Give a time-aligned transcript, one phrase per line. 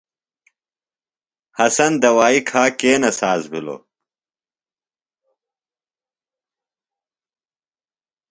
[1.59, 3.81] حسن دوائی کھا کینہ ساز بِھلوۡ؟